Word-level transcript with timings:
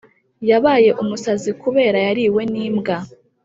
Yabaye 0.49 0.89
umusazi 1.01 1.51
kubera 1.61 1.97
yariwe 2.07 2.41
n’imbwa 2.53 2.97